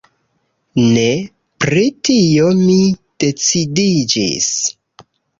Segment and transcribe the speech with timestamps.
[0.93, 1.01] Ne!
[1.65, 2.77] Pri tio mi
[3.25, 4.49] decidiĝis.